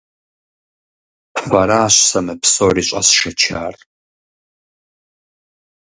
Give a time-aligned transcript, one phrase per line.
[1.47, 3.75] Фэращ сэ мы псори щӀэсшэчар.